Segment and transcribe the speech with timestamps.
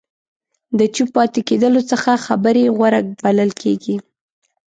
[0.79, 3.95] د چوپ پاتې کېدلو څخه خبرې غوره بلل کېږي.